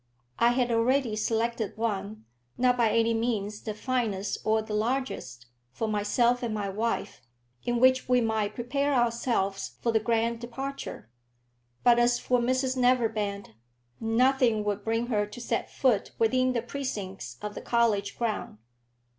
[0.39, 2.25] I had already selected one,
[2.57, 7.21] not by any means the finest or the largest, for myself and my wife,
[7.65, 11.11] in which we might prepare ourselves for the grand departure.
[11.83, 13.53] But as for Mrs Neverbend,
[13.99, 18.57] nothing would bring her to set foot within the precincts of the college ground.